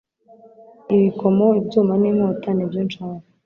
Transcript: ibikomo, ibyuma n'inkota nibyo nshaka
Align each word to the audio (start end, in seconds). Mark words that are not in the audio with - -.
ibikomo, 0.95 1.45
ibyuma 1.59 1.93
n'inkota 2.01 2.49
nibyo 2.53 2.79
nshaka 2.87 3.25